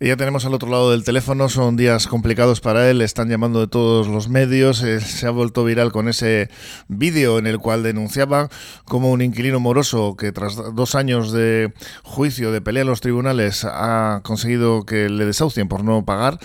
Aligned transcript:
Ya 0.00 0.16
tenemos 0.16 0.46
al 0.46 0.54
otro 0.54 0.70
lado 0.70 0.92
del 0.92 1.02
teléfono, 1.02 1.48
son 1.48 1.76
días 1.76 2.06
complicados 2.06 2.60
para 2.60 2.88
él, 2.88 3.02
están 3.02 3.28
llamando 3.28 3.58
de 3.58 3.66
todos 3.66 4.06
los 4.06 4.28
medios, 4.28 4.80
eh, 4.84 5.00
se 5.00 5.26
ha 5.26 5.30
vuelto 5.30 5.64
viral 5.64 5.90
con 5.90 6.08
ese 6.08 6.50
vídeo 6.86 7.36
en 7.36 7.48
el 7.48 7.58
cual 7.58 7.82
denunciaba 7.82 8.48
como 8.84 9.10
un 9.10 9.22
inquilino 9.22 9.58
moroso 9.58 10.14
que 10.16 10.30
tras 10.30 10.54
dos 10.76 10.94
años 10.94 11.32
de 11.32 11.72
juicio, 12.04 12.52
de 12.52 12.60
pelea 12.60 12.82
en 12.82 12.86
los 12.86 13.00
tribunales, 13.00 13.64
ha 13.64 14.20
conseguido 14.22 14.84
que 14.84 15.08
le 15.08 15.26
desahucien 15.26 15.66
por 15.66 15.82
no 15.82 16.04
pagar 16.04 16.38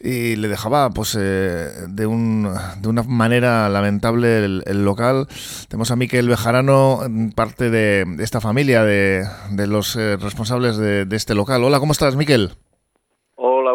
y 0.00 0.36
le 0.36 0.48
dejaba 0.48 0.88
pues 0.88 1.14
eh, 1.20 1.68
de, 1.86 2.06
un, 2.06 2.48
de 2.80 2.88
una 2.88 3.02
manera 3.02 3.68
lamentable 3.68 4.46
el, 4.46 4.84
local. 4.86 5.28
Tenemos 5.68 5.90
a 5.90 5.96
Miquel 5.96 6.26
Bejarano, 6.26 7.00
parte 7.34 7.68
de 7.68 8.06
esta 8.20 8.40
familia, 8.40 8.82
de, 8.82 9.26
de 9.50 9.66
los 9.66 9.94
eh, 9.96 10.16
responsables 10.16 10.78
de, 10.78 11.04
de 11.04 11.16
este 11.16 11.34
local. 11.34 11.62
Hola, 11.64 11.80
¿cómo 11.80 11.92
estás, 11.92 12.16
Miquel? 12.16 12.56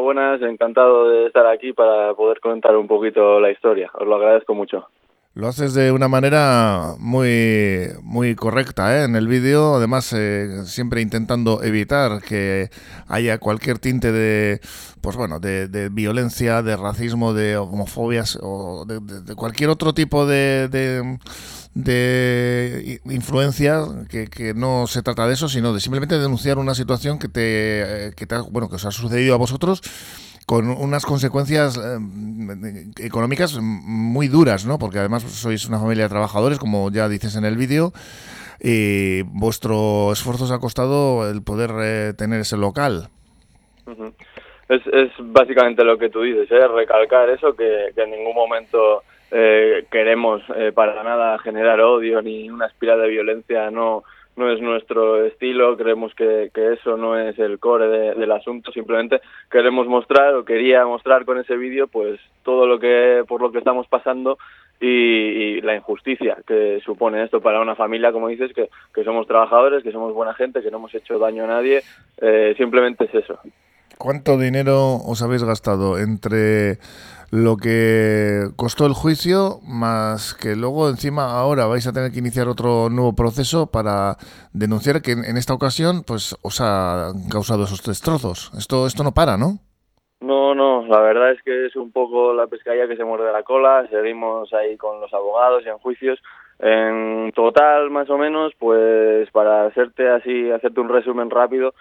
Buenas, 0.10 0.42
encantado 0.42 1.08
de 1.08 1.28
estar 1.28 1.46
aquí 1.46 1.72
para 1.72 2.16
poder 2.16 2.40
comentar 2.40 2.76
un 2.76 2.88
poquito 2.88 3.40
la 3.40 3.52
historia. 3.52 3.92
Os 3.94 4.08
lo 4.08 4.16
agradezco 4.16 4.56
mucho. 4.56 4.88
Lo 5.40 5.48
haces 5.48 5.74
de 5.74 5.94
una 5.94 6.10
manera 6.10 6.96
muy, 7.00 7.88
muy 8.04 8.36
correcta 8.36 8.98
¿eh? 8.98 9.06
en 9.06 9.16
el 9.16 9.30
vídeo, 9.30 9.76
además 9.76 10.12
eh, 10.12 10.64
siempre 10.66 11.00
intentando 11.00 11.64
evitar 11.64 12.22
que 12.22 12.70
haya 13.08 13.38
cualquier 13.38 13.80
tinte 13.80 14.12
de, 14.12 14.60
pues 15.00 15.16
bueno, 15.16 15.40
de, 15.40 15.90
violencia, 15.94 16.62
de 16.62 16.76
racismo, 16.76 17.34
de 17.34 17.56
homofobias 17.56 18.38
o 18.42 18.84
de, 18.86 19.34
cualquier 19.36 19.70
otro 19.70 19.94
tipo 19.94 20.26
de, 20.26 20.68
de 21.74 23.00
influencia 23.06 23.86
que, 24.10 24.54
no 24.58 24.88
se 24.88 25.02
trata 25.04 25.26
de 25.26 25.36
eso, 25.36 25.48
sino 25.48 25.74
de 25.74 25.80
simplemente 25.80 26.20
denunciar 26.20 26.58
una 26.58 26.76
situación 26.76 27.18
que 27.18 27.30
te, 27.30 28.08
eh, 28.08 28.14
que 28.14 28.28
te 28.28 28.38
bueno, 28.52 28.68
que 28.68 28.76
os 28.76 28.84
ha 28.84 28.92
sucedido 28.92 29.36
a 29.36 29.38
vosotros 29.38 29.82
con 30.50 30.68
unas 30.68 31.06
consecuencias 31.06 31.78
eh, 31.78 33.06
económicas 33.06 33.60
muy 33.62 34.28
duras, 34.28 34.66
¿no? 34.66 34.80
Porque 34.80 34.98
además 34.98 35.22
sois 35.22 35.70
una 35.70 35.78
familia 35.78 36.06
de 36.06 36.10
trabajadores, 36.10 36.58
como 36.58 36.90
ya 36.90 37.08
dices 37.08 37.36
en 37.36 37.46
el 37.46 37.56
vídeo, 37.56 37.94
y 38.60 39.22
vuestro 39.30 40.12
esfuerzo 40.12 40.46
os 40.46 40.52
ha 40.52 40.58
costado 40.58 41.30
el 41.30 41.44
poder 41.44 41.70
eh, 41.84 42.14
tener 42.18 42.42
ese 42.42 42.58
local. 42.58 43.10
es, 44.70 44.82
es, 44.88 45.12
básicamente 45.20 45.84
lo 45.84 46.00
que 46.00 46.10
tú 46.10 46.24
dices, 46.24 46.50
¿eh? 46.50 46.68
recalcar 46.68 47.30
eso, 47.30 47.56
que, 47.56 47.92
que 47.94 48.02
en 48.02 48.10
ningún 48.10 48.34
momento 48.34 49.04
eh, 49.30 49.86
queremos 49.92 50.42
para 50.74 51.04
nada 51.04 51.38
generar 51.38 51.80
odio 51.80 52.24
ni 52.24 52.50
una 52.50 52.66
espiral 52.66 53.00
de 53.00 53.08
violencia, 53.10 53.70
no 53.70 54.04
no 54.40 54.52
es 54.52 54.62
nuestro 54.62 55.26
estilo, 55.26 55.78
creemos 55.78 56.16
que, 56.16 56.50
que 56.54 56.74
eso 56.74 56.98
no 56.98 57.20
es 57.20 57.38
el 57.38 57.60
core 57.60 58.16
del 58.16 58.32
asunto, 58.32 58.72
simplemente 58.72 59.22
queremos 59.52 59.86
mostrar 59.88 60.34
o 60.34 60.46
quería 60.46 60.86
mostrar 60.86 61.26
con 61.26 61.38
ese 61.38 61.58
vídeo 61.58 61.88
pues 61.88 62.20
todo 62.44 62.66
lo 62.66 62.80
que 62.80 63.24
por 63.28 63.42
lo 63.42 63.52
que 63.52 63.60
estamos 63.60 63.88
pasando 63.88 64.38
y, 64.80 65.62
la 65.62 65.76
injusticia 65.76 66.38
que 66.48 66.80
supone 66.86 67.24
esto 67.24 67.42
para 67.42 67.62
una 67.62 67.76
familia, 67.76 68.14
como 68.14 68.30
dices, 68.30 68.54
que, 68.54 68.70
que, 68.94 69.04
somos 69.04 69.28
trabajadores, 69.28 69.84
que 69.84 69.92
somos 69.92 70.14
buena 70.14 70.34
gente, 70.34 70.62
que 70.62 70.72
no 70.72 70.78
hemos 70.78 70.96
hecho 70.96 71.20
daño 71.20 71.44
a 71.44 71.48
nadie, 71.48 71.82
eh, 72.22 72.54
simplemente 72.58 73.06
es 73.06 73.16
eso. 73.16 73.40
¿Cuánto 74.00 74.38
dinero 74.38 74.96
os 75.06 75.22
habéis 75.22 75.44
gastado 75.44 76.00
entre 76.00 76.80
lo 77.32 77.58
que 77.58 78.48
costó 78.56 78.86
el 78.86 78.94
juicio, 78.94 79.60
más 79.68 80.34
que 80.34 80.56
luego 80.56 80.88
encima 80.88 81.38
ahora 81.38 81.68
vais 81.68 81.86
a 81.86 81.92
tener 81.92 82.10
que 82.10 82.20
iniciar 82.20 82.48
otro 82.48 82.88
nuevo 82.90 83.14
proceso 83.14 83.68
para 83.68 84.16
denunciar 84.54 85.02
que 85.02 85.12
en, 85.12 85.36
esta 85.36 85.54
ocasión 85.54 86.04
pues 86.08 86.34
os 86.42 86.62
ha 86.62 87.12
causado 87.30 87.66
esos 87.66 87.84
destrozos. 87.84 88.54
Esto, 88.58 88.88
esto 88.88 89.04
no 89.04 89.12
para, 89.12 89.36
¿no? 89.36 89.60
No, 90.22 90.56
no, 90.56 90.88
la 90.88 91.02
verdad 91.02 91.34
es 91.34 91.44
que 91.44 91.66
es 91.66 91.76
un 91.76 91.92
poco 91.92 92.34
la 92.34 92.48
pescadilla 92.48 92.88
que 92.88 92.96
se 92.96 93.04
muerde 93.04 93.34
la 93.34 93.44
cola, 93.44 93.86
seguimos 93.90 94.54
ahí 94.54 94.78
con 94.78 95.02
los 95.02 95.14
abogados 95.14 95.64
y 95.66 95.68
en 95.68 95.78
juicios. 95.78 96.20
En 96.60 97.34
total, 97.36 97.90
más 97.90 98.10
o 98.10 98.18
menos, 98.18 98.54
pues 98.58 99.30
para 99.32 99.66
hacerte 99.66 100.08
así, 100.08 100.50
hacerte 100.52 100.80
un 100.80 100.88
resumen 100.88 101.30
rápido, 101.30 101.74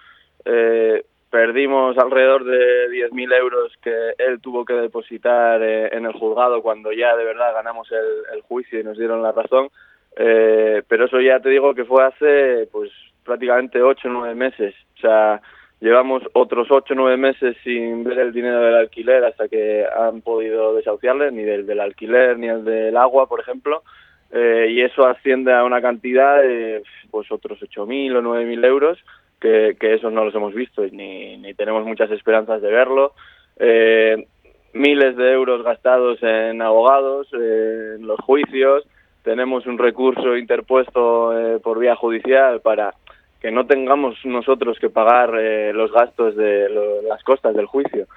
eh, 0.43 1.05
perdimos 1.29 1.97
alrededor 1.97 2.43
de 2.43 2.89
10.000 2.89 3.33
euros 3.37 3.71
que 3.81 4.13
él 4.17 4.39
tuvo 4.41 4.65
que 4.65 4.73
depositar 4.73 5.61
eh, 5.61 5.89
en 5.95 6.05
el 6.05 6.13
juzgado 6.13 6.61
cuando 6.61 6.91
ya 6.91 7.15
de 7.15 7.23
verdad 7.23 7.53
ganamos 7.53 7.89
el, 7.91 8.41
juicio 8.41 8.79
y 8.79 8.83
nos 8.83 8.97
dieron 8.97 9.21
la 9.21 9.31
razón. 9.31 9.69
Eh, 10.15 10.81
pero 10.87 11.05
eso 11.05 11.21
ya 11.21 11.39
te 11.39 11.49
digo 11.49 11.75
que 11.75 11.85
fue 11.85 12.03
hace 12.03 12.67
pues 12.71 12.91
prácticamente 13.23 13.81
8 13.81 14.07
o 14.07 14.11
9 14.11 14.35
meses. 14.35 14.73
O 14.97 14.99
sea, 15.01 15.41
llevamos 15.79 16.23
otros 16.33 16.67
8 16.69 16.93
o 16.93 16.97
9 16.97 17.17
meses 17.17 17.55
sin 17.63 18.03
ver 18.03 18.19
el 18.19 18.33
dinero 18.33 18.59
del 18.61 18.75
alquiler 18.75 19.23
hasta 19.23 19.47
que 19.47 19.85
han 19.85 20.21
podido 20.21 20.73
desahuciarle, 20.73 21.31
ni 21.31 21.43
del, 21.43 21.67
del 21.67 21.79
alquiler 21.79 22.39
ni 22.39 22.47
el 22.47 22.65
del 22.65 22.97
agua, 22.97 23.27
por 23.27 23.39
ejemplo. 23.39 23.83
Eh, 24.31 24.67
y 24.71 24.81
eso 24.81 25.05
asciende 25.05 25.53
a 25.53 25.63
una 25.63 25.81
cantidad 25.81 26.41
de 26.41 26.83
pues 27.11 27.31
otros 27.31 27.59
8.000 27.59 28.17
o 28.17 28.21
9.000 28.21 28.65
euros 28.65 28.99
que, 29.39 29.75
que 29.79 29.93
esos 29.93 30.11
no 30.11 30.25
los 30.25 30.35
hemos 30.35 30.53
visto 30.53 30.83
ni, 30.91 31.37
ni 31.37 31.53
tenemos 31.53 31.85
muchas 31.85 32.11
esperanzas 32.11 32.61
de 32.61 32.71
verlo. 32.71 33.13
Eh, 33.57 34.27
miles 34.73 35.15
de 35.15 35.31
euros 35.31 35.63
gastados 35.63 36.21
en 36.21 36.61
abogados, 36.61 37.27
en 37.33 38.05
los 38.05 38.19
juicios, 38.21 38.85
tenemos 39.23 39.65
un 39.65 39.77
recurso 39.77 40.37
interpuesto 40.37 41.37
eh, 41.37 41.59
por 41.59 41.79
vía 41.79 41.95
judicial 41.95 42.61
para 42.61 42.93
que 43.41 43.51
no 43.51 43.65
tengamos 43.65 44.17
nosotros 44.25 44.77
que 44.79 44.89
pagar 44.89 45.33
eh, 45.37 45.71
los 45.73 45.91
gastos 45.91 46.35
de 46.35 46.69
las 47.07 47.23
costas 47.23 47.55
del 47.55 47.65
juicio. 47.65 48.07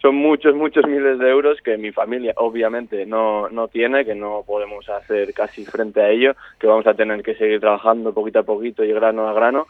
Son 0.00 0.16
muchos, 0.16 0.54
muchos 0.54 0.86
miles 0.86 1.18
de 1.18 1.30
euros 1.30 1.62
que 1.62 1.78
mi 1.78 1.90
familia 1.90 2.34
obviamente 2.36 3.06
no, 3.06 3.48
no 3.48 3.68
tiene, 3.68 4.04
que 4.04 4.14
no 4.14 4.42
podemos 4.46 4.86
hacer 4.88 5.32
casi 5.32 5.64
frente 5.64 6.02
a 6.02 6.10
ello, 6.10 6.34
que 6.58 6.66
vamos 6.66 6.86
a 6.86 6.94
tener 6.94 7.22
que 7.22 7.34
seguir 7.36 7.60
trabajando 7.60 8.12
poquito 8.12 8.40
a 8.40 8.42
poquito 8.42 8.84
y 8.84 8.92
grano 8.92 9.28
a 9.28 9.32
grano 9.32 9.66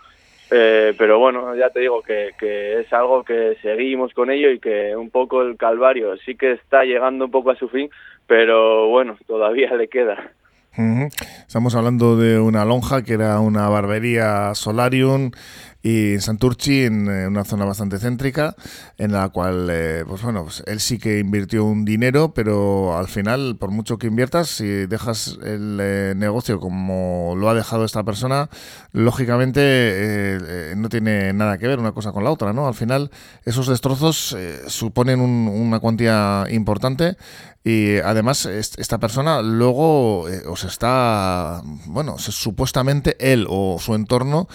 eh, 0.57 0.95
pero 0.97 1.19
bueno, 1.19 1.57
ya 1.57 1.71
te 1.71 1.81
digo 1.81 2.01
que, 2.01 2.31
que, 2.39 2.79
es 2.79 2.93
algo 2.93 3.25
que 3.25 3.57
seguimos 3.61 4.15
con 4.15 4.31
ello 4.31 4.51
y 4.51 4.61
que 4.61 4.95
un 4.95 5.11
poco 5.11 5.43
el 5.43 5.57
calvario 5.57 6.17
sí 6.19 6.37
que 6.37 6.53
está 6.53 6.85
llegando 6.85 7.25
un 7.25 7.33
poco 7.33 7.51
a 7.51 7.57
su 7.57 7.69
fin, 7.69 7.91
pero 8.29 8.87
bueno, 8.87 9.17
todavía 9.27 9.75
le 9.75 9.89
queda. 9.89 10.31
Estamos 11.47 11.75
hablando 11.75 12.17
de 12.17 12.39
una 12.39 12.65
lonja 12.65 13.03
que 13.03 13.15
era 13.15 13.41
una 13.41 13.69
barbería 13.69 14.55
Solarium 14.55 15.33
y 15.85 16.15
en 16.15 16.23
Santurchi, 16.23 16.85
en 16.85 17.09
eh, 17.11 17.29
una 17.29 17.45
zona 17.45 17.67
bastante 17.67 17.99
céntrica, 17.99 18.57
en 18.97 19.13
la 19.13 19.29
cual, 19.29 19.69
eh, 19.71 20.03
pues 20.09 20.23
bueno, 20.23 20.45
pues 20.45 20.63
él 20.67 20.81
sí 20.81 20.99
que 20.99 21.19
invirtió 21.19 21.63
un 21.67 21.85
dinero, 21.85 22.33
pero 22.33 22.97
al 22.97 23.07
final, 23.07 23.57
por 23.61 23.71
mucho 23.71 23.99
que 23.99 24.07
inviertas, 24.07 24.49
si 24.49 24.65
dejas 24.87 25.39
el 25.45 25.79
eh, 25.83 26.15
negocio 26.17 26.59
como 26.59 27.35
lo 27.37 27.51
ha 27.51 27.55
dejado 27.55 27.85
esta 27.85 28.03
persona, 28.03 28.49
lógicamente 28.93 30.75
no 30.75 30.89
tiene 30.89 31.35
nada 31.35 31.59
que 31.59 31.69
ver 31.69 31.79
una 31.79 31.93
cosa 31.93 32.13
con 32.13 32.25
la 32.25 32.31
otra, 32.31 32.55
¿no? 32.55 32.67
Al 32.67 32.75
final, 32.75 33.11
esos 33.45 33.67
destrozos 33.67 34.35
suponen 34.69 35.21
una 35.21 35.81
cuantía 35.81 36.47
importante 36.51 37.19
y 37.63 37.97
además 37.99 38.47
esta 38.47 38.99
persona 38.99 39.43
luego 39.43 40.23
os 40.23 40.65
está, 40.65 41.63
bueno, 41.87 42.19
supuestamente 42.19 43.17
él 43.19 43.47
o 43.49 43.79
su 43.79 43.95
entorno 43.95 44.49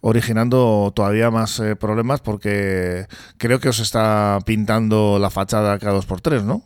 originando 0.00 0.92
todavía 0.94 1.30
más 1.30 1.60
eh, 1.60 1.76
problemas 1.76 2.20
porque 2.20 3.06
creo 3.38 3.60
que 3.60 3.68
os 3.68 3.80
está 3.80 4.38
pintando 4.46 5.18
la 5.18 5.30
fachada 5.30 5.78
cada 5.78 5.94
dos 5.94 6.06
por 6.06 6.20
tres, 6.20 6.44
¿no? 6.44 6.62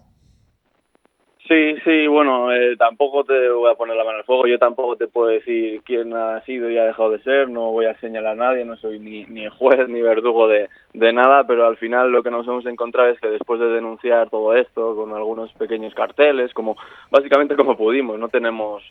Sí, 1.52 1.74
sí, 1.84 2.06
bueno, 2.06 2.50
eh, 2.50 2.76
tampoco 2.78 3.24
te 3.24 3.50
voy 3.50 3.70
a 3.70 3.74
poner 3.74 3.94
la 3.94 4.04
mano 4.04 4.18
al 4.18 4.24
fuego, 4.24 4.46
yo 4.46 4.58
tampoco 4.58 4.96
te 4.96 5.06
puedo 5.06 5.28
decir 5.28 5.82
quién 5.84 6.14
ha 6.14 6.40
sido 6.44 6.70
y 6.70 6.78
ha 6.78 6.84
dejado 6.84 7.10
de 7.10 7.22
ser, 7.22 7.50
no 7.50 7.72
voy 7.72 7.84
a 7.84 7.98
señalar 7.98 8.32
a 8.32 8.36
nadie, 8.36 8.64
no 8.64 8.76
soy 8.76 8.98
ni, 8.98 9.24
ni 9.24 9.48
juez 9.48 9.86
ni 9.88 10.00
verdugo 10.00 10.48
de, 10.48 10.70
de 10.94 11.12
nada, 11.12 11.44
pero 11.46 11.66
al 11.66 11.76
final 11.76 12.10
lo 12.10 12.22
que 12.22 12.30
nos 12.30 12.46
hemos 12.46 12.64
encontrado 12.64 13.10
es 13.10 13.20
que 13.20 13.28
después 13.28 13.60
de 13.60 13.66
denunciar 13.66 14.30
todo 14.30 14.54
esto 14.54 14.96
con 14.96 15.12
algunos 15.12 15.52
pequeños 15.54 15.92
carteles, 15.94 16.54
como 16.54 16.76
básicamente 17.10 17.54
como 17.54 17.76
pudimos, 17.76 18.18
no 18.18 18.30
tenemos 18.30 18.82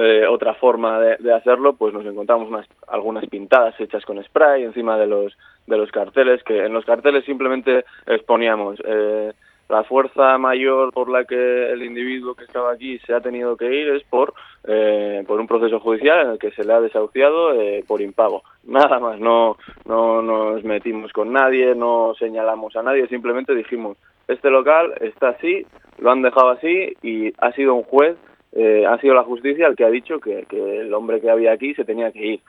eh, 0.00 0.28
otra 0.28 0.54
forma 0.54 1.00
de, 1.00 1.32
hacerlo, 1.34 1.72
pues 1.72 1.92
nos 1.92 2.06
encontramos 2.06 2.48
unas, 2.48 2.68
algunas 2.86 3.26
pintadas 3.26 3.74
hechas 3.80 4.04
con 4.04 4.22
spray 4.22 4.62
encima 4.62 4.96
de 4.96 5.08
los, 5.08 5.36
de 5.66 5.76
los 5.76 5.90
carteles, 5.90 6.40
que 6.44 6.66
en 6.66 6.72
los 6.72 6.84
carteles 6.84 7.24
simplemente 7.24 7.84
exponíamos 8.06 8.80
eh, 8.84 9.32
la 9.68 9.82
fuerza 9.82 10.38
mayor 10.38 10.92
por 10.92 11.10
la 11.10 11.24
que 11.24 11.72
el 11.72 11.82
individuo 11.82 12.36
que 12.36 12.44
estaba 12.44 12.70
aquí 12.70 13.00
se 13.00 13.12
ha 13.12 13.20
tenido 13.20 13.56
que 13.56 13.74
ir 13.74 13.88
es 13.88 14.04
por, 14.04 14.34
eh, 14.68 15.24
por 15.26 15.40
un 15.40 15.48
proceso 15.48 15.80
judicial 15.80 16.26
en 16.26 16.30
el 16.30 16.38
que 16.38 16.52
se 16.52 16.62
le 16.62 16.74
ha 16.74 16.80
desahuciado 16.80 17.50
por 17.88 18.00
impago. 18.00 18.44
Nada 18.62 19.00
más, 19.00 19.18
no, 19.18 19.56
no 19.84 20.22
nos 20.22 20.62
metimos 20.62 21.12
con 21.12 21.32
nadie, 21.32 21.74
no 21.74 22.14
señalamos 22.16 22.76
a 22.76 22.84
nadie, 22.84 23.08
simplemente 23.08 23.52
dijimos, 23.52 23.96
este 24.28 24.48
local 24.48 24.94
está 25.00 25.30
así, 25.30 25.66
lo 25.98 26.12
han 26.12 26.22
dejado 26.22 26.50
así 26.50 26.94
y 27.02 27.32
ha 27.38 27.50
sido 27.50 27.74
un 27.74 27.82
juez 27.82 28.16
eh, 28.52 28.86
ha 28.86 28.98
sido 28.98 29.14
la 29.14 29.24
justicia 29.24 29.66
el 29.66 29.76
que 29.76 29.84
ha 29.84 29.90
dicho 29.90 30.20
que, 30.20 30.46
el 30.50 30.92
hombre 30.94 31.20
que 31.20 31.30
había 31.30 31.52
aquí 31.52 31.74
se 31.74 31.84
tenía 31.84 32.12
que 32.12 32.26
ir. 32.26 32.40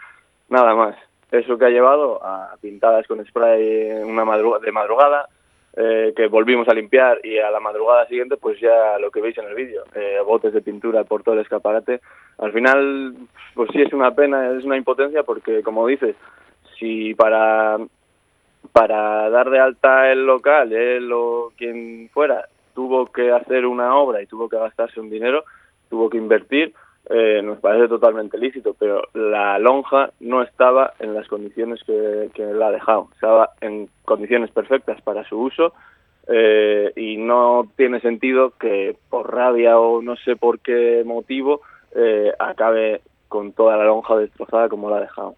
Nada 0.49 0.73
más. 0.75 0.95
Eso 1.31 1.57
que 1.57 1.65
ha 1.65 1.69
llevado 1.69 2.23
a 2.25 2.55
pintadas 2.59 3.05
con 3.05 3.23
spray 3.23 4.01
una 4.03 4.25
de 4.59 4.71
madrugada, 4.71 5.27
eh, 5.77 6.11
que 6.15 6.25
volvimos 6.25 6.67
a 6.67 6.73
limpiar 6.73 7.23
y 7.23 7.37
a 7.37 7.51
la 7.51 7.59
madrugada 7.59 8.07
siguiente 8.07 8.37
pues 8.37 8.59
ya 8.59 8.97
lo 8.97 9.11
que 9.11 9.21
veis 9.21 9.37
en 9.37 9.45
el 9.45 9.53
vídeo, 9.53 9.83
eh, 9.93 10.17
botes 10.25 10.51
de 10.51 10.61
pintura 10.61 11.03
por 11.03 11.21
todo 11.21 11.35
el 11.35 11.41
escaparate. 11.41 12.01
Al 12.39 12.51
final 12.51 13.13
pues 13.53 13.69
sí 13.71 13.81
es 13.81 13.93
una 13.93 14.15
pena, 14.15 14.57
es 14.57 14.65
una 14.65 14.77
impotencia 14.77 15.21
porque 15.21 15.61
como 15.61 15.85
dices, 15.85 16.15
si 16.79 17.13
para 17.13 17.77
para 18.71 19.29
dar 19.29 19.49
de 19.51 19.59
alta 19.59 20.11
el 20.11 20.25
local, 20.25 20.73
él 20.73 21.11
o 21.13 21.51
quien 21.55 22.09
fuera, 22.11 22.47
tuvo 22.73 23.05
que 23.11 23.31
hacer 23.31 23.65
una 23.65 23.95
obra 23.95 24.21
y 24.21 24.25
tuvo 24.25 24.49
que 24.49 24.57
gastarse 24.57 24.99
un 24.99 25.09
dinero, 25.09 25.43
tuvo 25.89 26.09
que 26.09 26.17
invertir, 26.17 26.73
eh, 27.09 27.41
nos 27.41 27.59
parece 27.59 27.87
totalmente 27.87 28.37
lícito, 28.37 28.75
pero 28.77 29.01
la 29.13 29.57
lonja 29.57 30.11
no 30.19 30.43
estaba 30.43 30.93
en 30.99 31.15
las 31.15 31.27
condiciones 31.27 31.81
que, 31.83 32.29
la 32.37 32.67
ha 32.67 32.71
dejado, 32.71 33.09
estaba 33.13 33.51
en 33.61 33.89
condiciones 34.05 34.51
perfectas 34.51 35.01
para 35.01 35.27
su 35.27 35.39
uso 35.39 35.73
eh, 36.27 36.91
y 36.95 37.17
no 37.17 37.67
tiene 37.75 37.99
sentido 38.01 38.53
que 38.59 38.95
por 39.09 39.33
rabia 39.33 39.79
o 39.79 40.03
no 40.03 40.17
sé 40.17 40.35
por 40.35 40.59
qué 40.59 41.01
motivo 41.03 41.61
eh, 41.95 42.31
acabe 42.37 43.01
con 43.27 43.53
toda 43.53 43.75
la 43.75 43.85
lonja 43.85 44.15
destrozada 44.15 44.69
como 44.69 44.91
la 44.91 44.97
ha 44.97 45.01
dejado. 45.01 45.35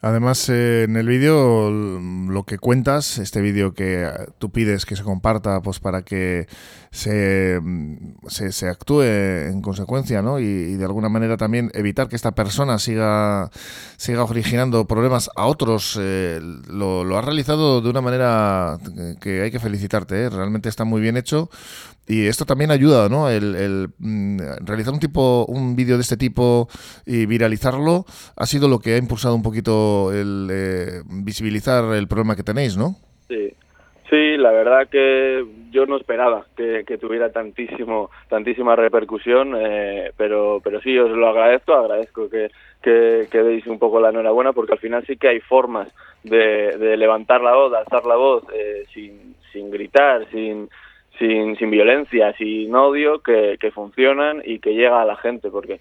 Además, 0.00 0.48
eh, 0.48 0.84
en 0.84 0.96
el 0.96 1.06
vídeo 1.06 1.70
lo 1.70 2.44
que 2.44 2.58
cuentas, 2.58 3.18
este 3.18 3.40
vídeo 3.40 3.74
que 3.74 4.08
tú 4.38 4.50
pides 4.50 4.86
que 4.86 4.94
se 4.94 5.02
comparta 5.02 5.60
pues 5.60 5.80
para 5.80 6.02
que 6.02 6.46
se, 6.90 7.60
se, 8.28 8.68
actúe 8.68 9.02
en 9.02 9.62
consecuencia 9.62 10.22
¿no? 10.22 10.38
Y, 10.38 10.74
de 10.74 10.84
alguna 10.84 11.08
manera 11.08 11.36
también 11.36 11.70
evitar 11.74 12.08
que 12.08 12.16
esta 12.16 12.32
persona 12.32 12.78
siga, 12.78 13.50
siga 13.96 14.24
originando 14.24 14.86
problemas 14.86 15.30
a 15.36 15.46
otros, 15.46 15.98
eh, 16.00 16.40
lo, 16.68 17.04
lo 17.04 17.18
has 17.18 17.24
realizado 17.24 17.80
de 17.80 17.90
una 17.90 18.00
manera 18.00 18.78
que 19.20 19.42
hay 19.42 19.50
que 19.50 19.60
felicitarte, 19.60 20.24
¿eh? 20.24 20.30
realmente 20.30 20.68
está 20.68 20.84
muy 20.84 21.00
bien 21.00 21.16
hecho 21.16 21.48
y 22.06 22.26
esto 22.26 22.44
también 22.44 22.70
ayuda, 22.70 23.08
¿no? 23.08 23.30
El, 23.30 23.54
el 23.54 23.88
mm, 23.98 24.38
realizar 24.64 24.92
un 24.92 25.00
tipo, 25.00 25.46
un 25.46 25.76
vídeo 25.76 25.96
de 25.96 26.02
este 26.02 26.16
tipo 26.16 26.68
y 27.06 27.26
viralizarlo 27.26 28.04
ha 28.36 28.46
sido 28.46 28.68
lo 28.68 28.80
que 28.80 28.94
ha 28.94 28.98
impulsado 28.98 29.34
un 29.34 29.42
poquito 29.42 30.12
el 30.12 30.48
eh, 30.50 31.02
visibilizar 31.06 31.94
el 31.94 32.08
problema 32.08 32.34
que 32.36 32.42
tenéis, 32.42 32.76
¿no? 32.76 32.96
Sí, 33.28 33.54
sí, 34.10 34.36
la 34.36 34.50
verdad 34.50 34.88
que 34.88 35.44
yo 35.70 35.86
no 35.86 35.96
esperaba 35.96 36.44
que, 36.56 36.98
tuviera 37.00 37.30
tantísimo, 37.30 38.10
tantísima 38.28 38.76
repercusión, 38.76 39.54
eh, 39.56 40.12
pero, 40.16 40.60
pero 40.62 40.80
sí 40.80 40.98
os 40.98 41.10
lo 41.10 41.28
agradezco, 41.28 41.72
agradezco 41.72 42.28
que, 42.28 42.50
que, 42.82 43.42
deis 43.42 43.66
un 43.66 43.78
poco 43.78 44.00
la 44.00 44.10
enhorabuena 44.10 44.52
porque 44.52 44.72
al 44.72 44.78
final 44.80 45.04
sí 45.06 45.16
que 45.16 45.28
hay 45.28 45.40
formas 45.40 45.88
de, 46.24 46.76
de 46.76 46.96
levantar 46.96 47.40
la 47.40 47.54
voz, 47.54 47.70
de 47.70 47.78
alzar 47.78 48.04
la 48.04 48.16
voz 48.16 48.44
eh, 48.52 48.84
sin, 48.92 49.34
sin 49.52 49.70
gritar, 49.70 50.28
sin 50.30 50.68
sin, 51.18 51.56
sin 51.56 51.70
violencia, 51.70 52.32
sin 52.34 52.74
odio, 52.74 53.20
que, 53.20 53.56
que 53.60 53.70
funcionan 53.70 54.42
y 54.44 54.58
que 54.58 54.74
llega 54.74 55.00
a 55.00 55.06
la 55.06 55.16
gente, 55.16 55.50
porque 55.50 55.80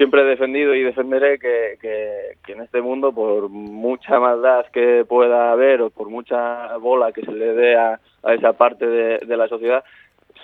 siempre 0.00 0.22
he 0.22 0.24
defendido 0.24 0.74
y 0.74 0.82
defenderé 0.82 1.38
que, 1.38 1.76
que, 1.80 2.52
en 2.52 2.62
este 2.62 2.80
mundo, 2.80 3.12
por 3.12 3.50
mucha 3.50 4.18
maldad 4.18 4.64
que 4.72 5.04
pueda 5.06 5.52
haber 5.52 5.82
o 5.82 5.90
por 5.90 6.08
mucha 6.08 6.76
bola 6.78 7.12
que 7.12 7.20
se 7.20 7.32
le 7.32 7.52
dé 7.52 7.76
a, 7.76 8.00
a 8.22 8.34
esa 8.34 8.54
parte 8.54 8.86
de, 8.86 9.18
de, 9.18 9.36
la 9.36 9.46
sociedad, 9.46 9.84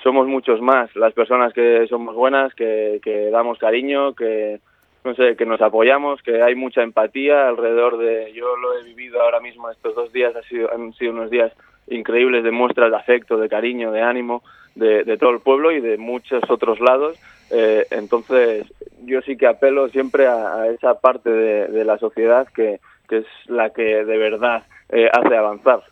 somos 0.02 0.26
muchos 0.26 0.60
más 0.60 0.94
las 0.94 1.14
personas 1.14 1.54
que 1.54 1.86
somos 1.88 2.14
buenas, 2.14 2.54
que, 2.54 3.00
que 3.02 3.30
damos 3.30 3.58
cariño, 3.58 4.14
que 4.14 4.60
no 5.04 5.14
sé, 5.14 5.36
que 5.36 5.46
nos 5.46 5.62
apoyamos, 5.62 6.20
que 6.20 6.42
hay 6.42 6.54
mucha 6.54 6.82
empatía 6.82 7.48
alrededor 7.48 7.96
de. 7.96 8.32
Yo 8.34 8.56
lo 8.56 8.78
he 8.78 8.84
vivido 8.84 9.22
ahora 9.22 9.40
mismo 9.40 9.70
estos 9.70 9.94
dos 9.94 10.12
días, 10.12 10.36
ha 10.36 10.42
sido, 10.42 10.70
han 10.70 10.92
sido 10.94 11.12
unos 11.12 11.30
días 11.30 11.52
increíbles 11.88 12.44
de 12.44 12.50
muestras 12.50 12.90
de 12.90 12.96
afecto, 12.96 13.36
de 13.36 13.48
cariño, 13.48 13.92
de 13.92 14.02
ánimo 14.02 14.42
de, 14.76 15.04
de 15.04 15.16
todo 15.16 15.30
el 15.30 15.40
pueblo 15.40 15.72
y 15.72 15.80
de 15.80 15.98
muchos 15.98 16.42
otros 16.48 16.78
lados. 16.80 17.18
Eh, 17.50 17.86
entonces, 17.90 18.66
yo 19.04 19.20
sí 19.22 19.36
que 19.36 19.46
apelo 19.46 19.88
siempre 19.88 20.26
a, 20.26 20.66
esa 20.68 21.00
parte 21.00 21.30
de, 21.30 21.84
la 21.84 21.98
sociedad 21.98 22.46
que, 22.48 22.80
que, 23.08 23.18
es 23.18 23.26
la 23.46 23.70
que 23.70 24.04
de 24.04 24.18
verdad 24.18 24.64
eh, 24.90 25.08
hace 25.12 25.36
avanzar. 25.36 25.82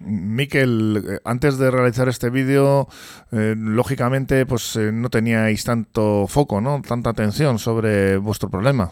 Miquel, 0.00 0.96
eh, 0.96 1.18
antes 1.24 1.58
de 1.58 1.70
realizar 1.70 2.08
este 2.08 2.30
vídeo, 2.30 2.88
lógicamente, 3.30 4.44
pues 4.44 4.76
no 4.76 5.08
teníais 5.08 5.64
tanto 5.64 6.26
foco, 6.26 6.60
¿no? 6.60 6.82
Tanta 6.86 7.10
atención 7.10 7.58
sobre 7.58 8.18
vuestro 8.18 8.50
problema. 8.50 8.90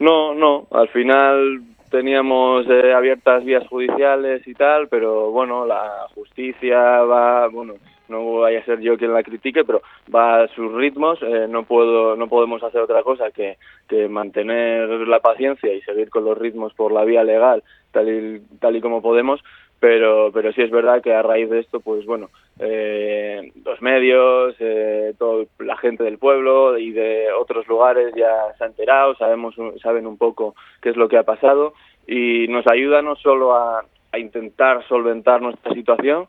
No, 0.00 0.34
no. 0.34 0.66
Al 0.70 0.88
final 0.88 1.62
teníamos 1.90 2.66
eh, 2.68 2.92
abiertas 2.92 3.44
vías 3.44 3.66
judiciales 3.68 4.46
y 4.46 4.54
tal, 4.54 4.88
pero 4.88 5.30
bueno, 5.30 5.66
la 5.66 6.06
justicia 6.14 6.78
va, 7.02 7.48
bueno, 7.48 7.74
no 8.08 8.38
vaya 8.40 8.60
a 8.60 8.64
ser 8.64 8.80
yo 8.80 8.96
quien 8.96 9.12
la 9.12 9.22
critique, 9.22 9.64
pero 9.64 9.82
va 10.14 10.42
a 10.42 10.48
sus 10.48 10.72
ritmos, 10.72 11.18
eh, 11.22 11.46
no 11.48 11.64
puedo, 11.64 12.16
no 12.16 12.28
podemos 12.28 12.62
hacer 12.62 12.80
otra 12.80 13.02
cosa 13.02 13.30
que, 13.30 13.58
que 13.88 14.08
mantener 14.08 14.88
la 15.06 15.20
paciencia 15.20 15.72
y 15.72 15.80
seguir 15.82 16.10
con 16.10 16.24
los 16.24 16.36
ritmos 16.36 16.72
por 16.74 16.92
la 16.92 17.04
vía 17.04 17.24
legal, 17.24 17.62
tal 17.92 18.08
y, 18.08 18.40
tal 18.58 18.76
y 18.76 18.80
como 18.80 19.02
podemos, 19.02 19.40
pero 19.80 20.30
pero 20.32 20.52
sí 20.52 20.62
es 20.62 20.70
verdad 20.70 21.02
que 21.02 21.14
a 21.14 21.22
raíz 21.22 21.48
de 21.50 21.60
esto 21.60 21.80
pues 21.80 22.04
bueno 22.06 22.30
eh, 22.58 23.52
los 23.64 23.80
medios 23.80 24.54
eh, 24.58 25.14
toda 25.18 25.44
la 25.58 25.76
gente 25.76 26.04
del 26.04 26.18
pueblo 26.18 26.78
y 26.78 26.90
de 26.92 27.26
otros 27.38 27.66
lugares 27.68 28.12
ya 28.16 28.32
se 28.56 28.64
han 28.64 28.70
enterado 28.70 29.14
sabemos 29.16 29.54
saben 29.82 30.06
un 30.06 30.18
poco 30.18 30.54
qué 30.82 30.90
es 30.90 30.96
lo 30.96 31.08
que 31.08 31.18
ha 31.18 31.22
pasado 31.22 31.74
y 32.06 32.48
nos 32.48 32.66
ayuda 32.66 33.02
no 33.02 33.16
solo 33.16 33.54
a, 33.54 33.84
a 34.12 34.18
intentar 34.18 34.86
solventar 34.88 35.40
nuestra 35.40 35.72
situación 35.74 36.26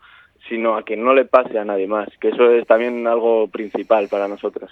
sino 0.48 0.78
a 0.78 0.84
que 0.84 0.95
no 0.95 1.13
le 1.13 1.25
pase 1.25 1.60
a 1.60 1.66
nadie 1.66 1.88
más, 1.88 2.07
que 2.19 2.30
eso 2.30 2.50
es 2.52 2.66
también 2.66 3.06
algo 3.06 3.48
principal 3.50 4.07
para 4.10 4.28
nosotros. 4.28 4.72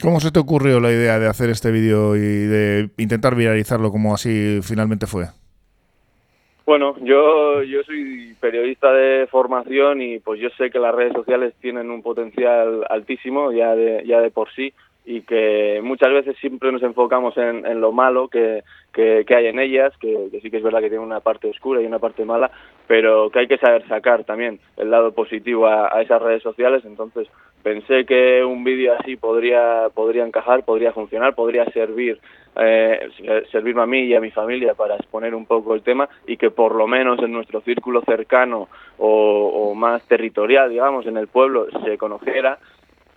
¿Cómo 0.00 0.20
se 0.20 0.30
te 0.30 0.38
ocurrió 0.38 0.80
la 0.80 0.90
idea 0.90 1.18
de 1.18 1.26
hacer 1.26 1.50
este 1.50 1.70
vídeo 1.70 2.16
y 2.16 2.20
de 2.20 2.90
intentar 2.96 3.34
viralizarlo 3.34 3.90
como 3.90 4.14
así 4.14 4.60
finalmente 4.62 5.06
fue? 5.06 5.26
Bueno, 6.68 6.96
yo, 7.00 7.62
yo 7.62 7.82
soy 7.84 8.36
periodista 8.38 8.92
de 8.92 9.26
formación 9.28 10.02
y 10.02 10.18
pues 10.18 10.38
yo 10.38 10.50
sé 10.50 10.68
que 10.70 10.78
las 10.78 10.94
redes 10.94 11.14
sociales 11.14 11.54
tienen 11.62 11.90
un 11.90 12.02
potencial 12.02 12.84
altísimo 12.90 13.52
ya 13.52 13.74
de, 13.74 14.04
ya 14.06 14.20
de 14.20 14.30
por 14.30 14.52
sí 14.52 14.74
y 15.06 15.22
que 15.22 15.80
muchas 15.82 16.10
veces 16.12 16.36
siempre 16.36 16.70
nos 16.70 16.82
enfocamos 16.82 17.34
en, 17.38 17.64
en 17.64 17.80
lo 17.80 17.90
malo 17.92 18.28
que, 18.28 18.64
que, 18.92 19.24
hay 19.34 19.46
en 19.46 19.58
ellas, 19.58 19.94
que, 19.98 20.28
sí 20.42 20.50
que 20.50 20.58
es 20.58 20.62
verdad 20.62 20.80
que 20.80 20.90
tiene 20.90 21.02
una 21.02 21.20
parte 21.20 21.48
oscura 21.48 21.80
y 21.80 21.86
una 21.86 22.00
parte 22.00 22.26
mala, 22.26 22.50
pero 22.86 23.30
que 23.30 23.38
hay 23.38 23.48
que 23.48 23.56
saber 23.56 23.88
sacar 23.88 24.24
también 24.24 24.60
el 24.76 24.90
lado 24.90 25.12
positivo 25.12 25.66
a, 25.66 25.88
a 25.90 26.02
esas 26.02 26.20
redes 26.20 26.42
sociales. 26.42 26.84
Entonces 26.84 27.28
pensé 27.62 28.04
que 28.04 28.44
un 28.44 28.64
vídeo 28.64 28.94
así 28.98 29.16
podría, 29.16 29.88
podría 29.94 30.24
encajar, 30.24 30.64
podría 30.64 30.92
funcionar, 30.92 31.34
podría 31.34 31.64
servir 31.66 32.18
eh, 32.56 33.08
servirme 33.52 33.82
a 33.82 33.86
mí 33.86 34.00
y 34.00 34.14
a 34.14 34.20
mi 34.20 34.30
familia 34.30 34.74
para 34.74 34.96
exponer 34.96 35.34
un 35.34 35.46
poco 35.46 35.74
el 35.74 35.82
tema 35.82 36.08
y 36.26 36.36
que 36.36 36.50
por 36.50 36.74
lo 36.74 36.86
menos 36.86 37.20
en 37.20 37.32
nuestro 37.32 37.60
círculo 37.60 38.02
cercano 38.02 38.68
o, 38.98 39.70
o 39.70 39.74
más 39.74 40.02
territorial, 40.08 40.70
digamos, 40.70 41.06
en 41.06 41.16
el 41.16 41.28
pueblo 41.28 41.66
se 41.84 41.96
conociera 41.96 42.58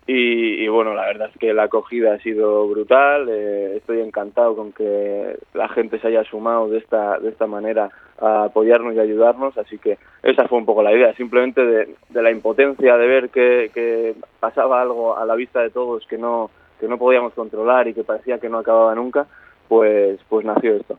y, 0.08 0.67
bueno, 0.67 0.93
la 0.93 1.05
verdad 1.05 1.29
es 1.31 1.39
que 1.39 1.53
la 1.53 1.63
acogida 1.63 2.15
ha 2.15 2.20
sido 2.20 2.67
brutal. 2.67 3.29
Eh, 3.29 3.77
estoy 3.77 4.01
encantado 4.01 4.55
con 4.55 4.72
que 4.74 5.38
la 5.53 5.70
gente 5.70 6.00
se 6.00 6.08
haya 6.08 6.24
sumado 6.24 6.67
de 6.70 6.79
esta, 6.79 7.20
de 7.20 7.29
esta 7.29 7.46
manera 7.46 7.89
a 8.20 8.46
apoyarnos 8.46 8.96
y 8.96 9.00
ayudarnos. 9.00 9.58
Así 9.58 9.77
que 9.77 10.00
esa 10.24 10.48
fue 10.48 10.58
un 10.58 10.65
poco 10.65 10.81
la 10.81 10.93
idea, 10.93 11.13
simplemente 11.13 11.63
de, 11.63 11.96
de 12.10 12.22
la 12.22 12.31
impotencia 12.31 12.98
de 12.98 13.08
ver 13.08 13.29
que, 13.29 13.70
que, 13.74 14.15
pasaba 14.39 14.81
algo 14.81 15.15
a 15.15 15.24
la 15.24 15.36
vista 15.36 15.62
de 15.62 15.70
todos 15.70 16.05
que 16.08 16.17
no, 16.17 16.50
que 16.79 16.88
no 16.88 16.98
podíamos 16.98 17.34
controlar 17.34 17.88
y 17.88 17.93
que 17.93 18.03
parecía 18.03 18.39
que 18.39 18.50
no 18.50 18.58
acababa 18.58 18.96
nunca, 18.96 19.27
pues, 19.67 20.20
pues 20.27 20.43
nació 20.43 20.77
esto. 20.77 20.98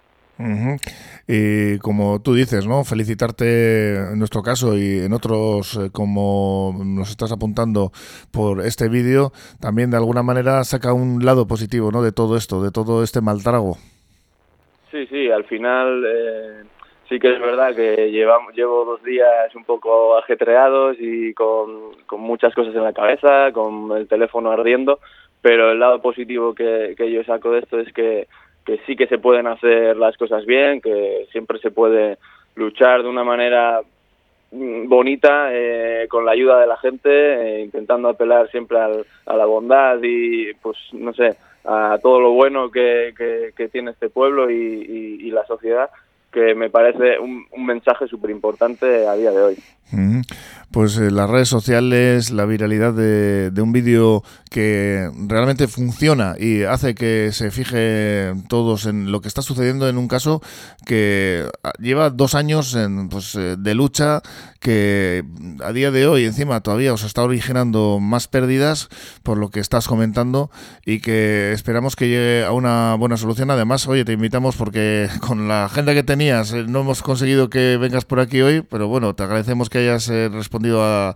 Y 1.26 1.78
como 1.78 2.20
tú 2.20 2.34
dices, 2.34 2.66
¿no? 2.66 2.84
Felicitarte 2.84 4.12
en 4.12 4.18
nuestro 4.18 4.42
caso 4.42 4.76
y 4.76 4.98
en 4.98 5.12
otros, 5.12 5.76
eh, 5.76 5.90
como 5.92 6.74
nos 6.84 7.10
estás 7.10 7.32
apuntando 7.32 7.92
por 8.32 8.60
este 8.60 8.88
vídeo, 8.88 9.32
también 9.60 9.90
de 9.90 9.96
alguna 9.96 10.22
manera 10.22 10.64
saca 10.64 10.92
un 10.92 11.24
lado 11.24 11.46
positivo, 11.46 11.90
¿no? 11.92 12.02
De 12.02 12.12
todo 12.12 12.36
esto, 12.36 12.62
de 12.62 12.70
todo 12.70 13.02
este 13.02 13.20
mal 13.20 13.42
trago. 13.42 13.76
Sí, 14.90 15.06
sí, 15.06 15.30
al 15.30 15.44
final 15.44 16.04
eh, 16.06 16.64
sí 17.08 17.18
que 17.18 17.32
es 17.32 17.40
verdad 17.40 17.74
que 17.74 18.10
llevamos, 18.10 18.54
llevo 18.54 18.84
dos 18.84 19.02
días 19.02 19.54
un 19.54 19.64
poco 19.64 20.18
ajetreados 20.18 20.96
y 20.98 21.32
con, 21.34 21.92
con 22.06 22.20
muchas 22.20 22.54
cosas 22.54 22.74
en 22.74 22.82
la 22.82 22.92
cabeza, 22.92 23.52
con 23.52 23.92
el 23.96 24.08
teléfono 24.08 24.50
ardiendo, 24.50 24.98
pero 25.40 25.72
el 25.72 25.80
lado 25.80 26.02
positivo 26.02 26.54
que, 26.54 26.94
que 26.96 27.10
yo 27.10 27.24
saco 27.24 27.52
de 27.52 27.60
esto 27.60 27.78
es 27.78 27.92
que 27.92 28.28
que 28.64 28.78
sí 28.86 28.96
que 28.96 29.06
se 29.06 29.18
pueden 29.18 29.46
hacer 29.46 29.96
las 29.96 30.16
cosas 30.16 30.46
bien, 30.46 30.80
que 30.80 31.26
siempre 31.32 31.58
se 31.58 31.70
puede 31.70 32.18
luchar 32.54 33.02
de 33.02 33.08
una 33.08 33.24
manera 33.24 33.80
mm, 34.50 34.88
bonita 34.88 35.48
eh, 35.52 36.06
con 36.08 36.24
la 36.24 36.32
ayuda 36.32 36.60
de 36.60 36.66
la 36.66 36.76
gente, 36.76 37.10
eh, 37.10 37.60
intentando 37.62 38.08
apelar 38.08 38.50
siempre 38.50 38.78
al, 38.78 39.06
a 39.26 39.36
la 39.36 39.46
bondad 39.46 39.98
y 40.02 40.52
pues 40.54 40.76
no 40.92 41.12
sé, 41.12 41.36
a 41.64 41.98
todo 42.02 42.20
lo 42.20 42.32
bueno 42.32 42.70
que, 42.70 43.14
tiene 43.70 43.92
este 43.92 44.08
pueblo 44.08 44.50
y, 44.50 45.30
la 45.30 45.46
sociedad 45.46 45.88
que 46.32 46.54
me 46.54 46.70
parece 46.70 47.18
un, 47.18 47.46
un 47.52 47.66
mensaje 47.66 48.06
súper 48.08 48.30
importante 48.30 49.06
a 49.06 49.14
día 49.14 49.30
de 49.30 49.42
hoy. 49.42 49.58
Pues 50.70 50.96
eh, 50.96 51.10
las 51.10 51.28
redes 51.28 51.50
sociales, 51.50 52.30
la 52.30 52.46
viralidad 52.46 52.94
de, 52.94 53.50
de 53.50 53.62
un 53.62 53.72
vídeo 53.72 54.22
que 54.50 55.10
realmente 55.28 55.68
funciona 55.68 56.34
y 56.38 56.62
hace 56.62 56.94
que 56.94 57.30
se 57.32 57.50
fije 57.50 58.32
todos 58.48 58.86
en 58.86 59.12
lo 59.12 59.20
que 59.20 59.28
está 59.28 59.42
sucediendo 59.42 59.86
en 59.88 59.98
un 59.98 60.08
caso 60.08 60.40
que 60.86 61.46
ah, 61.62 61.72
lleva 61.78 62.08
dos 62.08 62.34
años 62.34 62.74
en, 62.74 63.10
pues, 63.10 63.34
eh, 63.34 63.56
de 63.58 63.74
lucha, 63.74 64.22
que 64.60 65.24
a 65.62 65.72
día 65.72 65.90
de 65.90 66.06
hoy 66.06 66.24
encima 66.24 66.62
todavía 66.62 66.94
os 66.94 67.04
está 67.04 67.22
originando 67.22 67.98
más 68.00 68.28
pérdidas 68.28 68.88
por 69.22 69.36
lo 69.36 69.50
que 69.50 69.60
estás 69.60 69.88
comentando 69.88 70.50
y 70.86 71.00
que 71.00 71.52
esperamos 71.52 71.96
que 71.96 72.08
llegue 72.08 72.44
a 72.46 72.52
una 72.52 72.94
buena 72.94 73.18
solución. 73.18 73.50
Además, 73.50 73.86
oye, 73.88 74.06
te 74.06 74.12
invitamos 74.12 74.56
porque 74.56 75.08
con 75.20 75.48
la 75.48 75.66
agenda 75.66 75.92
que 75.92 76.02
tenías 76.02 76.21
eh, 76.30 76.64
no 76.68 76.80
hemos 76.80 77.02
conseguido 77.02 77.50
que 77.50 77.76
vengas 77.80 78.04
por 78.04 78.20
aquí 78.20 78.40
hoy, 78.40 78.62
pero 78.68 78.88
bueno, 78.88 79.14
te 79.14 79.22
agradecemos 79.22 79.70
que 79.70 79.78
hayas 79.78 80.08
respondido 80.32 80.82
a, 80.82 81.14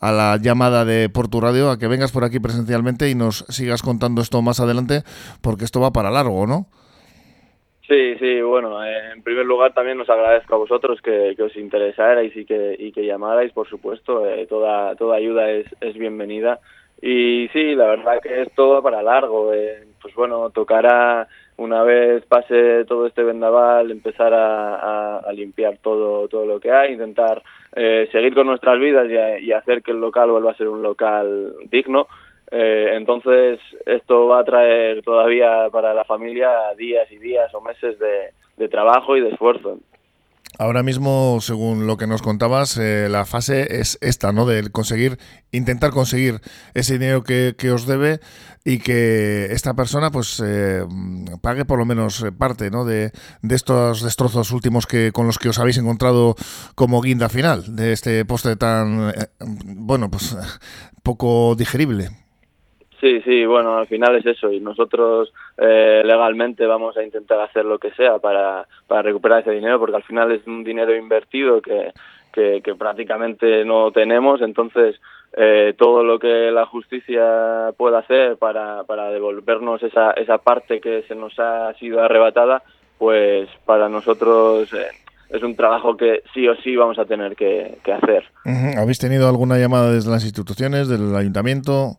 la 0.00 0.38
llamada 0.40 0.84
de 0.84 1.08
Portu 1.08 1.40
Radio, 1.40 1.70
a 1.70 1.78
que 1.78 1.88
vengas 1.88 2.12
por 2.12 2.24
aquí 2.24 2.40
presencialmente 2.40 3.10
y 3.10 3.14
nos 3.14 3.44
sigas 3.48 3.82
contando 3.82 4.20
esto 4.20 4.42
más 4.42 4.60
adelante, 4.60 5.02
porque 5.42 5.64
esto 5.64 5.80
va 5.80 5.92
para 5.92 6.10
largo, 6.10 6.46
¿no? 6.46 6.66
Sí, 7.88 8.16
sí, 8.18 8.40
bueno, 8.42 8.84
eh, 8.84 9.12
en 9.14 9.22
primer 9.22 9.46
lugar 9.46 9.72
también 9.72 10.00
os 10.00 10.10
agradezco 10.10 10.56
a 10.56 10.58
vosotros 10.58 11.00
que, 11.00 11.36
os 11.40 11.56
interesarais 11.56 12.36
y 12.36 12.44
que, 12.44 12.74
y 12.76 12.90
que 12.90 13.06
llamarais, 13.06 13.52
por 13.52 13.68
supuesto, 13.68 14.26
eh, 14.26 14.46
toda, 14.46 14.96
toda 14.96 15.16
ayuda 15.16 15.48
es, 15.50 15.66
es 15.80 15.94
bienvenida. 15.94 16.58
Y 17.00 17.48
sí, 17.52 17.76
la 17.76 17.86
verdad 17.86 18.20
que 18.20 18.42
es 18.42 18.52
todo 18.54 18.82
para 18.82 19.02
largo. 19.02 19.52
Eh, 19.52 19.84
pues 20.06 20.14
bueno, 20.14 20.50
tocará 20.50 21.26
una 21.56 21.82
vez 21.82 22.24
pase 22.26 22.84
todo 22.84 23.08
este 23.08 23.24
vendaval, 23.24 23.90
empezar 23.90 24.32
a, 24.32 25.18
a, 25.18 25.32
limpiar 25.32 25.78
todo, 25.78 26.28
todo 26.28 26.46
lo 26.46 26.60
que 26.60 26.70
hay, 26.70 26.92
intentar 26.92 27.42
eh, 27.74 28.08
seguir 28.12 28.32
con 28.32 28.46
nuestras 28.46 28.78
vidas 28.78 29.08
y, 29.42 29.50
hacer 29.50 29.82
que 29.82 29.90
el 29.90 30.00
local 30.00 30.30
vuelva 30.30 30.52
a 30.52 30.56
ser 30.56 30.68
un 30.68 30.80
local 30.80 31.54
digno. 31.72 32.06
Eh, 32.52 32.92
entonces, 32.94 33.58
esto 33.84 34.28
va 34.28 34.38
a 34.38 34.44
traer 34.44 35.02
todavía 35.02 35.70
para 35.72 35.92
la 35.92 36.04
familia 36.04 36.72
días 36.78 37.10
y 37.10 37.18
días 37.18 37.52
o 37.52 37.60
meses 37.60 37.98
de, 37.98 38.30
de 38.58 38.68
trabajo 38.68 39.16
y 39.16 39.22
de 39.22 39.30
esfuerzo. 39.30 39.80
Ahora 40.58 40.82
mismo, 40.82 41.38
según 41.42 41.86
lo 41.86 41.98
que 41.98 42.06
nos 42.06 42.22
contabas, 42.22 42.78
eh, 42.78 43.08
la 43.10 43.26
fase 43.26 43.80
es 43.80 43.98
esta, 44.00 44.32
¿no? 44.32 44.46
De 44.46 44.70
conseguir, 44.70 45.18
intentar 45.52 45.90
conseguir 45.90 46.40
ese 46.72 46.94
dinero 46.94 47.24
que, 47.24 47.54
os 47.70 47.86
debe 47.86 48.20
y 48.64 48.78
que 48.78 49.52
esta 49.52 49.74
persona, 49.74 50.10
pues, 50.10 50.42
eh, 50.44 50.82
pague 51.42 51.66
por 51.66 51.78
lo 51.78 51.84
menos 51.84 52.24
parte, 52.38 52.70
¿no? 52.70 52.86
De, 52.86 53.12
de, 53.42 53.54
estos 53.54 54.02
destrozos 54.02 54.50
últimos 54.50 54.86
que 54.86 55.12
con 55.12 55.26
los 55.26 55.38
que 55.38 55.50
os 55.50 55.58
habéis 55.58 55.76
encontrado 55.76 56.36
como 56.74 57.02
guinda 57.02 57.28
final 57.28 57.76
de 57.76 57.92
este 57.92 58.24
postre 58.24 58.56
tan, 58.56 59.10
eh, 59.10 59.28
bueno, 59.40 60.10
pues, 60.10 60.36
poco 61.02 61.54
digerible. 61.54 62.25
Sí, 63.00 63.20
sí, 63.22 63.44
bueno, 63.44 63.76
al 63.76 63.86
final 63.86 64.16
es 64.16 64.24
eso 64.24 64.50
y 64.50 64.60
nosotros 64.60 65.32
eh, 65.58 66.02
legalmente 66.04 66.64
vamos 66.64 66.96
a 66.96 67.02
intentar 67.02 67.40
hacer 67.40 67.64
lo 67.64 67.78
que 67.78 67.90
sea 67.90 68.18
para, 68.18 68.66
para 68.86 69.02
recuperar 69.02 69.40
ese 69.40 69.50
dinero 69.50 69.78
porque 69.78 69.96
al 69.96 70.02
final 70.02 70.32
es 70.32 70.46
un 70.46 70.64
dinero 70.64 70.96
invertido 70.96 71.60
que, 71.60 71.92
que, 72.32 72.74
prácticamente 72.78 73.64
no 73.64 73.92
tenemos, 73.92 74.40
entonces 74.40 74.96
eh, 75.36 75.74
todo 75.76 76.02
lo 76.04 76.18
que 76.18 76.50
la 76.50 76.64
justicia 76.66 77.72
pueda 77.76 77.98
hacer 77.98 78.36
para, 78.38 78.84
para 78.84 79.10
devolvernos 79.10 79.82
esa, 79.82 80.12
esa 80.12 80.38
parte 80.38 80.80
que 80.80 81.02
se 81.02 81.14
nos 81.14 81.38
ha 81.38 81.72
sido 81.74 82.02
arrebatada, 82.02 82.62
pues 82.98 83.48
para 83.64 83.88
nosotros... 83.88 84.72
Eh, 84.72 84.86
es 85.28 85.42
un 85.42 85.56
trabajo 85.56 85.96
que 85.96 86.22
sí 86.32 86.46
o 86.46 86.54
sí 86.62 86.76
vamos 86.76 87.00
a 87.00 87.04
tener 87.04 87.34
que, 87.34 87.78
que 87.82 87.92
hacer. 87.92 88.22
¿Habéis 88.78 89.00
tenido 89.00 89.28
alguna 89.28 89.58
llamada 89.58 89.90
desde 89.90 90.08
las 90.08 90.22
instituciones, 90.22 90.86
del 90.86 91.16
ayuntamiento? 91.16 91.98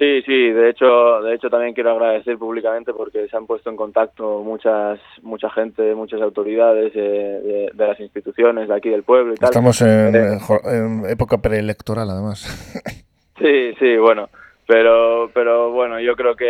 Sí, 0.00 0.22
sí, 0.22 0.50
de 0.50 0.70
hecho, 0.70 1.20
de 1.20 1.34
hecho 1.34 1.50
también 1.50 1.74
quiero 1.74 1.90
agradecer 1.90 2.38
públicamente 2.38 2.94
porque 2.94 3.28
se 3.28 3.36
han 3.36 3.46
puesto 3.46 3.68
en 3.68 3.76
contacto 3.76 4.42
muchas, 4.42 4.98
mucha 5.20 5.50
gente, 5.50 5.94
muchas 5.94 6.22
autoridades 6.22 6.94
de, 6.94 7.70
las 7.76 8.00
instituciones 8.00 8.68
de 8.68 8.74
aquí 8.74 8.88
del 8.88 9.02
pueblo 9.02 9.34
y 9.34 9.36
tal. 9.36 9.50
Estamos 9.50 9.82
en, 9.82 10.16
eh, 10.16 10.38
en 10.64 11.04
época 11.04 11.36
preelectoral 11.36 12.08
además. 12.10 12.48
Sí, 13.38 13.72
sí, 13.78 13.96
bueno, 13.96 14.28
pero 14.66 15.30
pero 15.32 15.72
bueno 15.72 15.98
yo 15.98 16.14
creo 16.14 16.36
que 16.36 16.46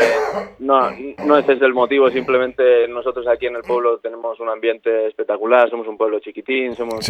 no 0.58 0.90
no 1.24 1.38
ese 1.38 1.52
es 1.52 1.62
el 1.62 1.72
motivo 1.72 2.10
simplemente 2.10 2.88
nosotros 2.88 3.28
aquí 3.28 3.46
en 3.46 3.54
el 3.54 3.62
pueblo 3.62 3.98
tenemos 3.98 4.40
un 4.40 4.48
ambiente 4.48 5.06
espectacular 5.06 5.70
somos 5.70 5.86
un 5.86 5.96
pueblo 5.96 6.18
chiquitín 6.18 6.74
somos 6.74 7.08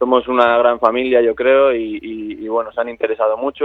somos 0.00 0.26
una 0.28 0.56
gran 0.56 0.80
familia 0.80 1.20
yo 1.20 1.34
creo 1.34 1.74
y, 1.74 2.48
bueno 2.48 2.72
se 2.72 2.80
han 2.80 2.88
interesado 2.88 3.36
mucho 3.36 3.64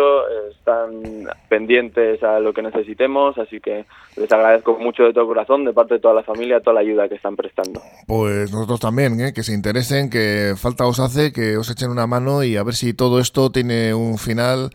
están 0.52 1.02
pendientes 1.50 2.22
a 2.22 2.40
lo 2.40 2.54
que 2.54 2.62
necesitemos 2.62 3.36
así 3.40 3.60
que 3.60 3.86
les 4.16 4.32
agradezco 4.32 4.78
mucho 4.78 5.04
de 5.04 5.14
todo 5.14 5.26
corazón 5.26 5.66
de 5.66 5.74
parte 5.74 5.96
de 5.96 6.00
toda 6.02 6.14
la 6.14 6.24
familia 6.24 6.60
toda 6.60 6.76
la 6.76 6.80
ayuda 6.82 7.10
que 7.10 7.16
están 7.16 7.36
prestando 7.36 7.82
pues 8.06 8.52
nosotros 8.52 8.80
también 8.80 9.20
¿eh? 9.22 9.34
que 9.34 9.42
se 9.42 9.54
interesen 9.54 10.12
que 10.12 10.54
falta 10.56 10.86
os 10.86 11.00
hace 11.00 11.32
que 11.32 11.58
os 11.58 11.72
echen 11.72 11.90
una 11.90 12.06
mano 12.06 12.44
y 12.44 12.58
a 12.58 12.64
ver 12.64 12.76
si 12.76 12.94
todo 12.94 13.20
esto 13.20 13.50
tiene 13.50 13.96
un 13.96 14.20
final 14.20 14.70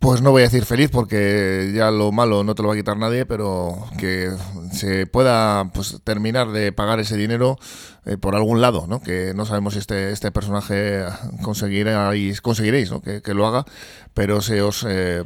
pues 0.00 0.22
no 0.22 0.30
voy 0.30 0.40
a 0.40 0.46
decir 0.46 0.64
feliz 0.64 0.90
porque 0.90 1.72
ya 1.74 1.90
lo 1.90 2.10
malo 2.10 2.42
no 2.42 2.54
te 2.54 2.62
lo 2.62 2.68
va 2.68 2.74
a 2.74 2.76
quitar 2.76 2.96
nadie, 2.96 3.26
pero 3.26 3.76
que 3.98 4.30
se 4.72 5.06
pueda 5.06 5.70
pues, 5.74 6.00
terminar 6.02 6.48
de 6.48 6.72
pagar 6.72 7.00
ese 7.00 7.18
dinero 7.18 7.58
eh, 8.06 8.16
por 8.16 8.34
algún 8.34 8.62
lado, 8.62 8.86
¿no? 8.88 9.02
Que 9.02 9.34
no 9.36 9.44
sabemos 9.44 9.74
si 9.74 9.78
este, 9.78 10.10
este 10.10 10.32
personaje 10.32 11.04
conseguiréis, 11.42 12.40
conseguiréis 12.40 12.90
¿no? 12.90 13.02
que, 13.02 13.34
lo 13.34 13.46
haga, 13.46 13.66
pero 14.14 14.40
se 14.40 14.62
os, 14.62 14.86
eh, 14.88 15.24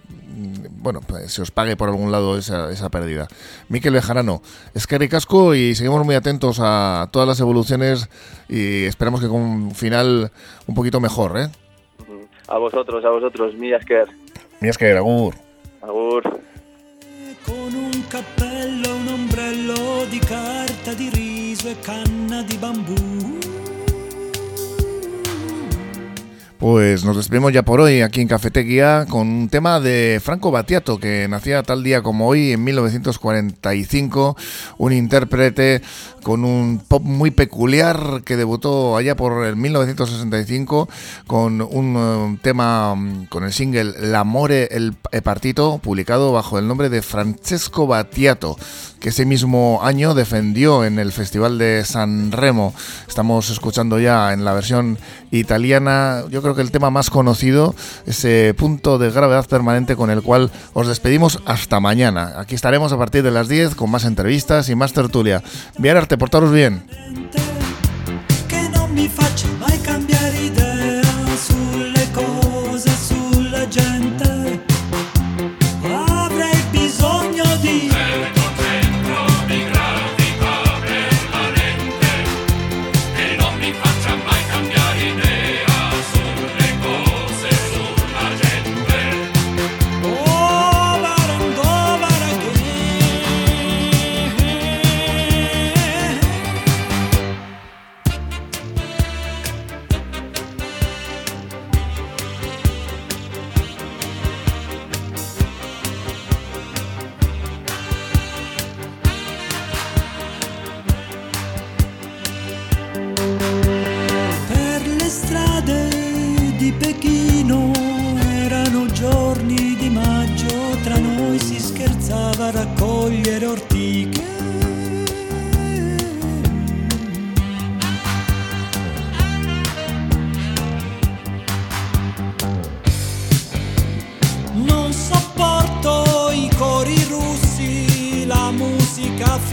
bueno, 0.73 1.01
pues, 1.07 1.33
se 1.33 1.43
os 1.43 1.53
pague 1.53 1.77
por 1.77 1.89
algún 1.89 2.11
lado 2.11 2.37
esa, 2.37 2.73
esa 2.73 2.91
pérdida. 2.91 3.29
Miquel 3.69 3.95
Bejarano, 3.95 4.43
es 4.75 4.89
que 4.89 5.09
casco 5.09 5.55
y 5.55 5.77
seguimos 5.77 6.05
muy 6.05 6.17
atentos 6.17 6.59
a 6.61 7.09
todas 7.13 7.29
las 7.29 7.39
evoluciones 7.39 8.09
y 8.49 8.87
esperamos 8.87 9.21
que 9.21 9.29
con 9.29 9.41
un 9.41 9.75
final 9.77 10.33
un 10.67 10.75
poquito 10.75 11.01
mejor, 11.01 11.39
¿eh? 11.39 11.49
A 12.49 12.59
vosotros, 12.59 13.05
a 13.05 13.11
vosotros, 13.11 13.55
mi 13.55 13.73
Asker. 13.73 14.24
Mi 14.65 14.71
Asker, 14.71 14.97
agur. 14.97 15.35
Agur. 15.81 16.23
Con 17.45 17.75
un 17.75 18.07
cappello, 18.09 18.95
un 18.95 19.09
ombrello 19.09 20.07
di 20.09 20.19
carta 20.21 20.95
di 20.95 21.11
riso 21.11 21.69
e 21.69 21.79
canna 21.81 22.43
di 22.43 22.57
bambù 22.57 23.44
Pues 26.65 27.05
nos 27.05 27.19
despedimos 27.19 27.53
ya 27.53 27.63
por 27.63 27.83
hoy 27.83 28.01
aquí 28.01 28.23
en 28.23 28.27
Cafetería 28.27 29.05
con 29.11 29.29
un 29.29 29.49
tema 29.51 29.81
de 29.81 30.19
Franco 30.25 30.51
Battiato, 30.51 30.99
que 30.99 31.29
nacía 31.29 31.63
tal 31.63 31.85
día 31.85 32.01
como 32.01 32.27
hoy 32.27 32.53
en 32.53 32.65
1945, 32.65 34.35
un 34.79 34.93
intérprete 34.95 35.83
con 36.23 36.43
un 36.43 36.79
pop 36.79 37.03
muy 37.03 37.31
peculiar 37.33 38.23
que 38.25 38.39
debutó 38.39 38.97
allá 38.97 39.15
por 39.15 39.45
el 39.45 39.57
1965 39.57 40.89
con 41.27 41.61
un 41.61 41.97
eh, 41.99 42.39
tema 42.41 42.95
mm, 42.95 43.27
con 43.27 43.45
el 43.45 43.53
single 43.53 43.93
L'amore 44.01 44.71
el 44.71 44.95
partito, 45.23 45.77
publicado 45.83 46.33
bajo 46.33 46.59
el 46.59 46.67
nombre 46.67 46.89
de 46.89 47.03
Francesco 47.03 47.87
Battiato 47.87 48.57
que 49.05 49.11
ese 49.11 49.27
mismo 49.27 49.81
año 49.83 50.15
defendió 50.15 50.83
en 50.83 50.99
el 50.99 51.13
Festival 51.13 51.59
de 51.59 51.85
San 51.85 52.33
Remo. 52.33 52.73
Estamos 53.07 53.51
escuchando 53.51 54.01
ya 54.01 54.33
en 54.33 54.47
la 54.47 54.55
versión 54.55 54.97
italiana, 55.31 56.25
yo 56.31 56.41
creo 56.41 56.55
que 56.55 56.63
el 56.63 56.71
tema 56.71 56.89
más 56.89 57.11
conocido, 57.11 57.75
ese 58.07 58.55
punto 58.57 58.97
de 58.97 59.11
gravedad 59.11 59.47
permanente 59.47 59.95
con 59.95 60.09
el 60.09 60.23
cual 60.23 60.51
os 60.73 60.89
despedimos 60.89 61.43
hasta 61.45 61.81
mañana. 61.81 62.33
Aquí 62.39 62.55
estaremos 62.55 62.95
a 62.95 62.97
partir 62.97 63.23
de 63.23 63.31
las 63.31 63.47
10 63.47 63.75
con 63.75 63.91
más 63.91 64.07
entrevistas 64.07 64.71
y 64.71 64.75
más 64.75 64.95
tertulia. 64.95 65.43
Arte, 65.85 66.17
portaros 66.17 66.51
bien. 66.51 66.83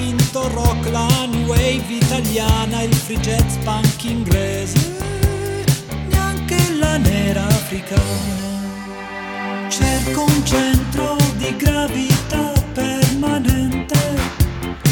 finto 0.02 0.48
rock, 0.50 0.90
la 0.92 1.08
new 1.28 1.48
wave 1.48 1.90
italiana, 1.90 2.82
il 2.82 2.94
free 2.94 3.20
jazz 3.20 3.56
punk 3.64 4.04
inglese, 4.04 4.80
neanche 6.08 6.58
la 6.80 6.98
nera 6.98 7.46
africana. 7.46 8.50
Cerco 9.70 10.24
un 10.24 10.44
centro 10.44 11.16
di 11.38 11.56
gravità 11.56 12.52
permanente 12.74 14.00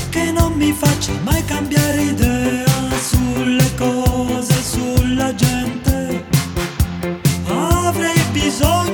che 0.10 0.32
non 0.32 0.54
mi 0.54 0.72
faccia 0.72 1.14
mai 1.24 1.44
cambiare 1.46 2.02
idea 2.04 2.66
sulle 3.02 3.74
cose, 3.76 4.54
sulla 4.62 5.34
gente. 5.34 6.26
Avrei 7.48 8.22
bisogno 8.32 8.89